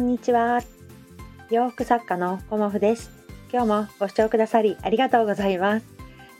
[0.00, 0.62] んにちは。
[1.50, 3.10] 洋服作家のコモフです。
[3.52, 5.86] 今日もご視聴くださりありがとうございます。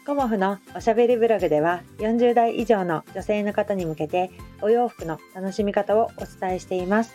[0.06, 4.30] コモフのおしゃべりブログでは40代以上の女性の方に向けて
[4.62, 7.14] お洋服の楽しみ方をお伝えしています。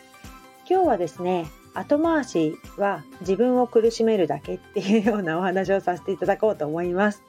[0.70, 7.24] 今日はですね後回しは自分を苦しめるだけっていうようなお話をさせていただこうと思います。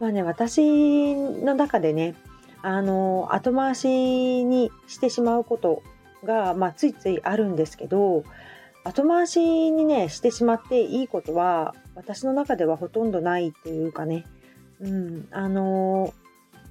[0.00, 2.16] まあね私の中でね
[2.62, 5.84] あの後回しにしてしまうこと
[6.24, 8.24] が、まあ、ついついあるんですけど
[8.84, 14.24] 後回しにねしてしまっていいことは私の中ではほとんどないっていうかね、
[14.80, 16.14] うん、あの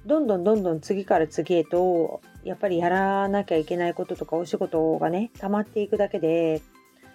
[0.06, 6.62] どんどんどんどん次から次へとやっぱりやらなきゃいけないこととかお仕事がね溜まっていくだけで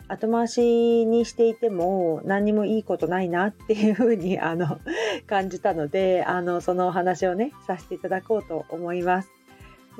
[0.08, 4.81] 後回しにしていても何にもいいことないなっていうふうにあの
[5.25, 9.30] 感じたのであのそのお話をねさせていただこうと思います。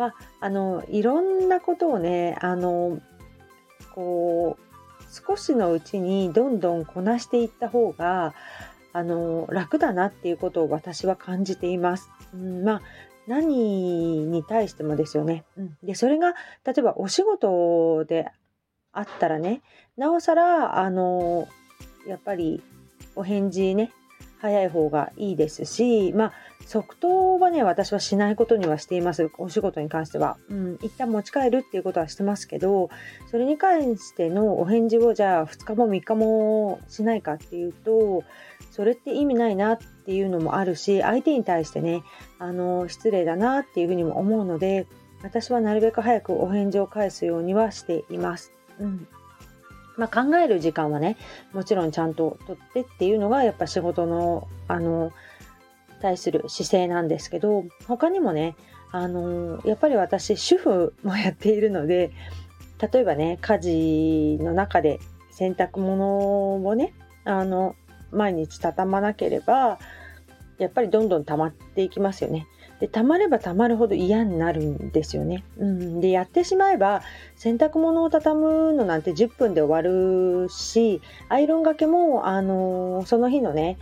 [0.02, 3.00] まあ、あのいろんなことをねあの
[3.94, 8.34] こう少しのうちにどんどんこなしていった方が
[8.94, 12.10] あの楽だなっていうことを私は感じています。
[12.34, 12.82] うん、まあ
[13.28, 15.44] 何に対してもですよね。
[15.56, 16.34] うん、でそれが
[16.66, 18.32] 例えばお仕事で
[18.94, 19.62] あったらね
[19.98, 21.48] なおさらあの
[22.08, 22.64] やっぱり
[23.16, 23.92] お返事ね
[24.42, 26.34] 早い方がいいですしまあ
[26.66, 29.30] 即答はね私はしないことにはしています。
[29.38, 32.90] お仕事に関しては、うん、一旦持ち帰るっていうことはしてますけど
[33.30, 38.24] それに関してのお返事をじゃあ2日も3日もしないかっていうと
[38.72, 42.04] それって意味ないなっていうのもあるし相手に対してね
[42.40, 44.88] あの失礼だなっていうふうにも思うので
[45.24, 48.54] 私はなるべく早くお返事を返すようにはしています。
[48.80, 49.08] うん。
[49.98, 51.18] まあ、考える時間はね
[51.54, 55.12] もちろんちゃんととってっていうのがやっぱ仕事のあの
[56.02, 58.56] 対する姿勢なんですけど他にもね
[58.92, 62.12] あのやっぱり私主婦もやっているので
[62.92, 65.00] 例えばね家事の中で
[65.32, 67.76] 洗濯物をねあの
[68.12, 69.80] 毎日畳まなければ
[70.58, 72.48] やっぱりどんどん溜まっていきますよね。
[72.82, 75.44] で溜まれば溜まるほど嫌になるんですよね。
[75.60, 77.04] うん、でやってしまえば
[77.36, 81.00] 洗濯物を畳むのなんて10分で終わるし
[81.30, 83.78] アイロンがけも、あのー、その日のね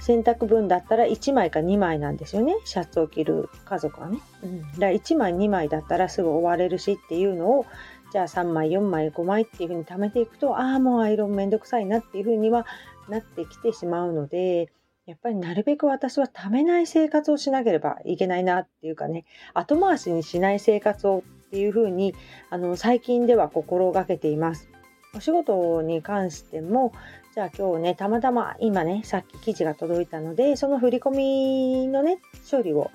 [0.00, 4.20] 洗濯分だったら1枚か2枚なんですよねシャツを着る家族はね。
[4.44, 7.66] うん、だから1枚2枚だったらすぐ終われるしっていうのを
[8.12, 12.66] じゃあ3枚4枚5枚っていう風に貯めていくとああもうアイロンめんどくさいなっていう風には
[13.08, 14.70] なってきてしまうので
[15.06, 22.14] やっぱりなるべく私はためない生活をしなければいけないなっていうかね後回しにしない生活をっていうふうに
[22.50, 24.68] あの最近では心がけています。
[25.14, 26.92] お仕事に関しても
[27.34, 32.18] じゃあ今日ねたまたま今ねさっき記事が届いたのでその振り込みのね
[32.50, 32.90] 処理を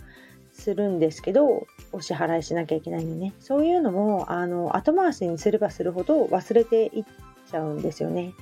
[0.51, 7.05] するんですけどお支払いしなきゃいけないのねそういうのもあの後回しにすればするほど忘れていっ
[7.49, 8.33] ちゃうんですよね。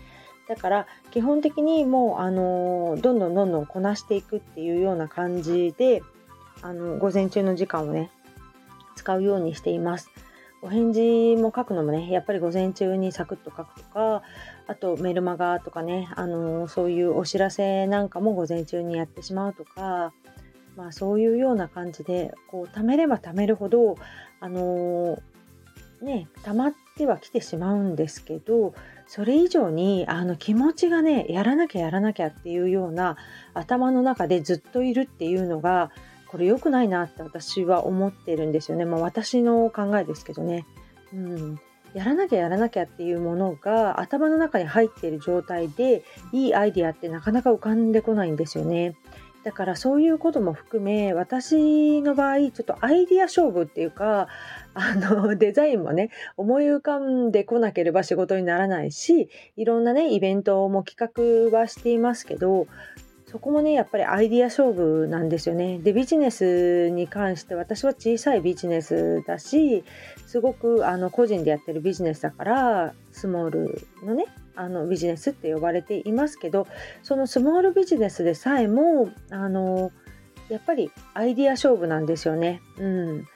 [0.47, 6.01] だから基本的にもうあのどんどんどんどんこなしていくっていうような感じで
[6.61, 8.09] あの午前中の時間をね
[8.95, 10.09] 使うようにしています。
[10.63, 14.23] お返事も書くのもねやっぱり午前中にサクッと書くとか
[14.65, 20.13] あとメルマガとかねあのそういうお知らせなんかも午前中にやってしまうとか
[20.75, 23.97] まあそういうような感じでこう貯めれば貯めるほど
[24.39, 25.21] あの
[26.01, 28.73] ね溜まってはきてしまうんですけど
[29.07, 33.17] それ以上にあの気持ちがねやらなきゃやらなきゃっていうような
[33.53, 35.91] 頭の中でずっといるっていうのが
[36.27, 38.85] これ良くないなって私は思ってるんですよね。
[38.85, 40.65] まあ、私の考えですけどね。
[41.13, 41.59] うん、
[41.93, 46.03] やらなきゃやらなきゃっていうものが頭の中に入っている状態で
[46.33, 48.95] いいアイディアってなかなか浮かんでこないんですよね。
[49.43, 54.27] だからそういうことも含め私の場合ちょっとアイディア勝負っていうか
[54.79, 62.67] あのデザインもね思い浮かんでこなければ仕事にならないしいろんなねイベントも企画はしていますけど
[63.25, 65.79] そこもねやっぱりアイディア勝負なんですよね。
[65.79, 69.83] でビジネスに関して私は小さいビジネスだし
[70.27, 76.67] すごくあの個人でやってるビジネスだからスモールのねあのビジネスって呼ばれていますけど
[77.01, 79.91] そのスモールビジネスでさえもあの
[80.49, 82.61] やっぱりアイディア勝負なんですよね。
[82.77, 83.27] うん、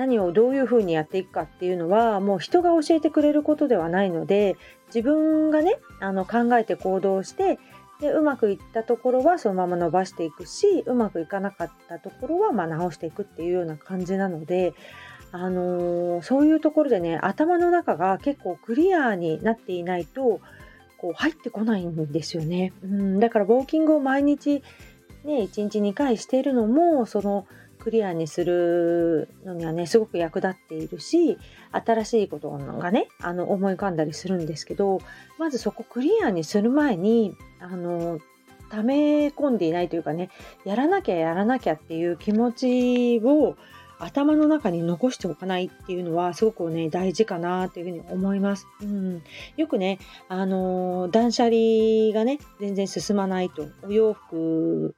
[0.00, 4.56] 何をどういうふうにやっていくかっていうのはもう人が教えてくれることではないので
[4.86, 7.58] 自分がねあの考えて行動して
[8.00, 14.72] でうまくいったところはそのまま伸ばしていくしうまくいかなかったところはま直していくっていうような感じなので
[15.32, 20.40] あのー、そういうところでね頭の中が結構クリアになっていないと
[20.96, 22.72] こう入ってこないんですよね。
[22.82, 24.62] うん、だからウォーキングを毎日
[25.24, 27.46] ね1日2回しているのもその
[27.80, 31.38] クリアにするのにはねすごく役立っているし
[31.72, 35.00] 新しいことがねあの思い浮かんだりするんですけど
[35.38, 38.20] まずそこクリアにする前にあの
[38.70, 40.30] 溜め込んでいないというかね
[40.64, 43.56] やらなきゃやらなきゃっていう気持ちを
[44.00, 48.66] 頭の中に残しておかないっていうのはすごくね大事かなっていうふうに思います。
[48.80, 49.22] うん、
[49.56, 49.98] よくね
[50.28, 54.94] あの断捨離がね全然進まないとお洋服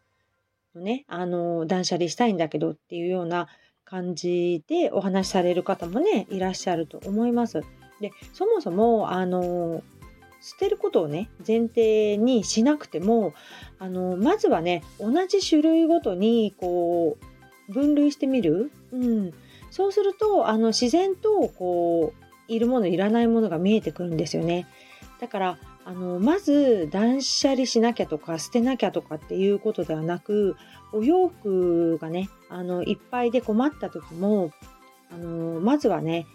[0.74, 3.48] のねあの断捨離したいんだけどっていうような
[3.84, 7.62] 感じでお話しされる方もねいらっしゃると思います。
[8.00, 9.82] でそもそもあの
[10.40, 13.32] 捨てることをね前提にしなくても
[13.78, 17.16] あのまずはね同じ種類ごとにこ
[17.68, 19.32] う分類してみる、うん、
[19.70, 24.66] そうするとあの自然とこういるものいらないものが見えてくるんですよね。
[25.20, 30.56] だからあのまず断捨離しなきゃとか捨てなきゃとかっていうことではなく
[30.92, 34.52] お洋服がねあのいっぱいで困った時も
[35.10, 36.26] あのまずはね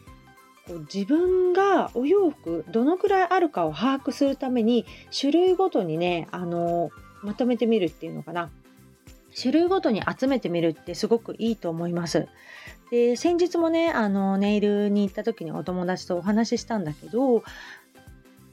[0.93, 4.85] 自分がお洋服どのくらいあるかを把握するために
[5.17, 6.91] 種類ごとにねあの
[7.23, 8.49] まとめてみるっていうのかな
[9.39, 12.27] 種類ごとに集めてみるってすごくいいと思います。
[12.89, 17.43] で先日もねあのネイルに行った時にお友達とお話ししたんだけど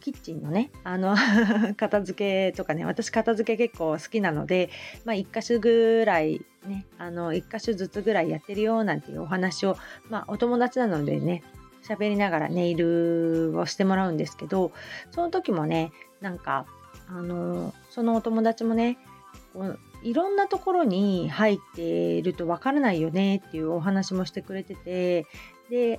[0.05, 1.17] キッチンのねあの
[1.79, 4.69] 片付けとかね私片付け結構好きなので、
[5.07, 9.79] まあ、1箇所ぐらいねあの1箇所ずつぐらいやってるよなんていうお話を、
[10.11, 11.43] まあ、お友達なのでね
[11.83, 14.73] 喋りながらネイルをしてもらうんですけど
[15.11, 15.91] その時もね
[16.21, 16.67] なんか
[17.09, 18.99] あのそのお友達もね
[20.03, 25.25] いろんなところに入っているとわからないよねっていうお話もしてくれてて
[25.71, 25.99] で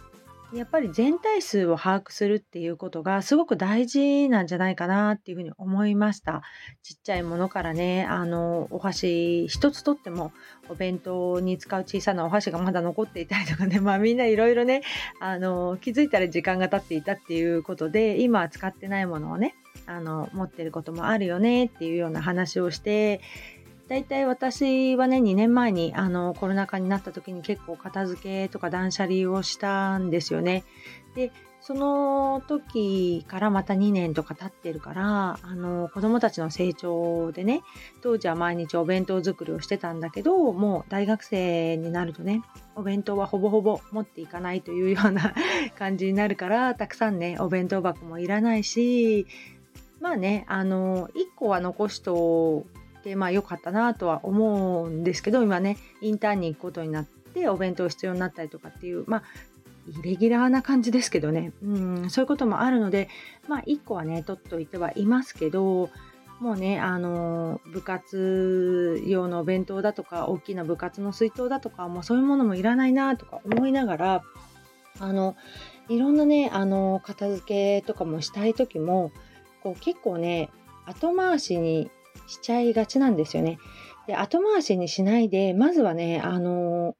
[0.53, 6.44] やっぱり全体数を把握するっていうことがすごく大事なんじゃないかなっていうふうに思いました。
[6.83, 10.31] ちっちゃいものからね、あの、お箸一つとっても
[10.69, 14.81] お弁当に使う小さなお箸がまだ残っていたりとかね、 まあみんないろいろね、
[15.19, 19.56] あの、気づいたら時間が経っていたっていうことで、今は使ってないものをね、
[19.88, 23.19] あの、持ってることもあるよねっていうような話をして、
[23.87, 30.63] 大体私はね2年前にあのコロナ禍になった時に結構片付けとか断捨離をしたんですよね。
[31.15, 37.63] でその時からまた2年とか経ってるからあの子供たちの成長でね
[38.03, 42.43] 当時は毎日お弁当作りをしてたんだけどもう大学生になるとね
[42.75, 45.33] お弁当はほぼほぼ持っていかないというような
[45.75, 49.25] 感じになるからたくさんねお弁当箱もいらないし
[49.99, 52.67] まあねあの1個は残しと
[53.06, 59.24] でまあ良かったなとは思うんですけど今ねインターンに行くことになってお弁当必要になったりとかっていうまあ
[59.88, 61.68] イレギュラーな感じですけどね、う
[62.06, 63.07] ん、そういうこともあるので、
[63.48, 65.92] まあ、1個はね、取っといてはいますけど、
[66.40, 74.24] もうね、あの、部活用のお弁当だとか、大きな部活の水筒だとか、もうそういうものもいらないなとか思いながら、
[75.00, 75.36] あの、
[75.88, 79.12] いろんなね、あの、片付けとかもしたい時も、
[79.62, 80.50] こう結構ね、
[80.88, 81.90] 後回しに
[82.27, 83.59] しちゃいがちなんですよね。
[84.07, 86.95] で、後回しにしないで、まずはね、あの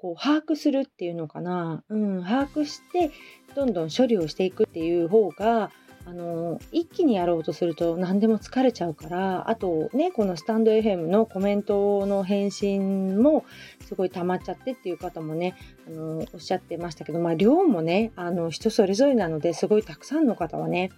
[0.00, 3.10] こう把握するっていうのかな、うん、把握して
[3.54, 5.70] どんどん処理をしていくっていう方が
[6.06, 13.44] あの一気にやろうとすると何でも疲れちゃうからあとねこのスタンド FM のコメントの返信も
[13.86, 15.54] すごい溜まっちゃってっていう方もね
[15.86, 20.90] あのおっしゃってましたけど、まあ、量もねあの人それぞれなのですごいたくさんの方はね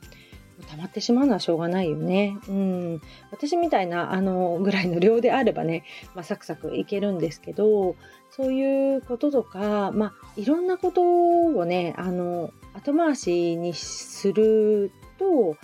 [0.70, 2.38] 溜まってしまうのはしょうがないよね。
[2.48, 3.02] うん。
[3.30, 7.96] 私みたいな、あの、ぐらいの量であればね、まあ、サクサクいけるんですけど、
[8.30, 15.56] そういうこととか、まあ、いろんなことをね、あの、後回しにすると、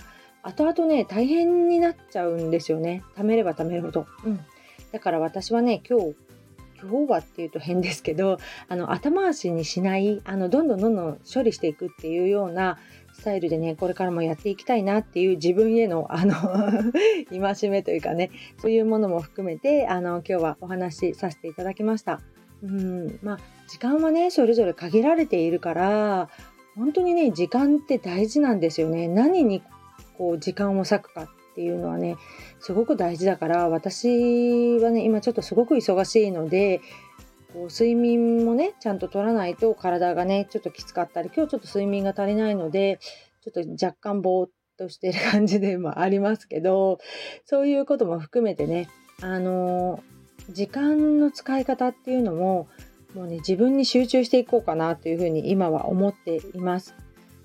[0.43, 3.02] 後々ね、大変になっちゃうんですよね。
[3.17, 4.07] 貯めれば貯めるほど。
[4.25, 4.40] うん。
[4.93, 6.17] だから私はね、今日、
[6.81, 8.38] 今日はっていうと変ですけど、
[8.69, 12.78] あの、後回しにしない、あの、どんどんどんどん処理していくっていうような、
[13.18, 16.34] スタイルでね、これからもやっていきたいなっていう自分への、あの
[17.30, 22.20] 戒めというかね、そういうものも含めて、あの、今日はお話しさせていただきました。
[22.62, 26.28] うん、まあ、時間はね、それぞれ限られているから、
[26.76, 29.08] 本当にね、時間って大事なんですよね。
[29.08, 29.62] 何に
[30.16, 32.16] こう時間を割くかっていうのはね、
[32.60, 36.80] すごく大事だから、私はね、今ちょっとすごく忙しいので、
[37.52, 42.99] こう睡眠もねちゃんと取らないと体がねちょっときつかったり今日ちょっと睡眠が足りないので
[43.43, 46.99] ちょっと若干ぼーっとしてる感じで もありますけど
[47.45, 48.88] そういうことも含めてね
[49.23, 50.02] あの
[50.50, 52.69] 時間の使い方っていうのも
[53.14, 56.95] もうね自分に集中していこうかなというふうに今は思っています。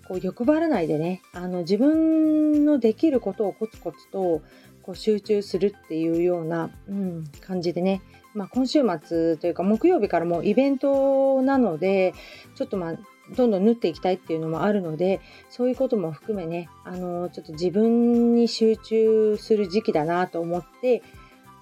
[0.06, 4.42] こう欲張らないでねあの自分のできることをコツコツと
[4.84, 8.02] こう集中するっていうような、うん、感じでね。
[8.34, 12.14] まあ、今週末というか木曜日からもうイベントなので
[12.56, 12.96] ちょっとまあ
[13.36, 21.04] どんどん縫っていきたいっていうのもあるのでそういうことも含めねあのちょっと自分に集中する時期だなと思って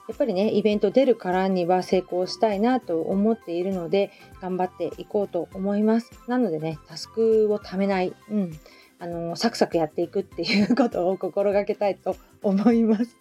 [0.08, 4.12] やっぱりねイベント出るからには成功したいなと思っているので
[4.42, 6.12] 頑張っていこうと思います。
[6.28, 8.52] なのでねタスクをためない、うん、
[9.00, 13.18] あのサクサクやっていくっていうことを心がけたいと思います。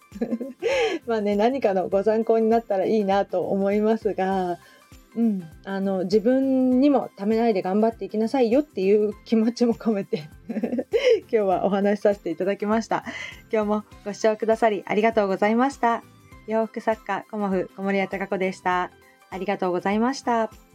[1.07, 4.59] まあね何かのご参考になったらいいなと思いますが
[5.15, 13.03] うん、あの自分にもためないで頑張っていきなさいよっていう気持ちも込めて 今日はお話しさせていただきました。
[13.51, 16.03] 今日もご視聴くださりありがとうございました。
[16.47, 18.91] 洋服作家コモフ小森屋隆子でした。
[19.29, 20.70] ありがとうございました。